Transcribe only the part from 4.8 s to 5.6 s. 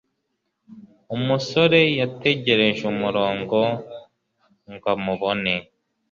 amubone.